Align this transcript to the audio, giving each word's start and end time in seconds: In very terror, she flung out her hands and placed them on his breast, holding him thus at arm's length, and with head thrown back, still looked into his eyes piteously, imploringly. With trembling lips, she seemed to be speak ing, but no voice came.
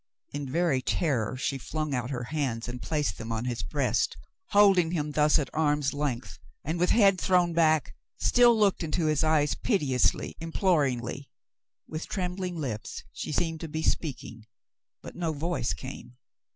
In 0.31 0.51
very 0.51 0.81
terror, 0.81 1.37
she 1.37 1.59
flung 1.59 1.93
out 1.93 2.09
her 2.09 2.23
hands 2.23 2.67
and 2.67 2.81
placed 2.81 3.19
them 3.19 3.31
on 3.31 3.45
his 3.45 3.61
breast, 3.61 4.17
holding 4.47 4.93
him 4.93 5.11
thus 5.11 5.37
at 5.37 5.47
arm's 5.53 5.93
length, 5.93 6.39
and 6.63 6.79
with 6.79 6.89
head 6.89 7.21
thrown 7.21 7.53
back, 7.53 7.93
still 8.17 8.57
looked 8.57 8.81
into 8.81 9.05
his 9.05 9.23
eyes 9.23 9.53
piteously, 9.53 10.37
imploringly. 10.39 11.29
With 11.87 12.07
trembling 12.07 12.55
lips, 12.55 13.03
she 13.13 13.31
seemed 13.31 13.59
to 13.59 13.67
be 13.67 13.83
speak 13.83 14.23
ing, 14.23 14.47
but 15.03 15.15
no 15.15 15.33
voice 15.33 15.71
came. 15.71 16.17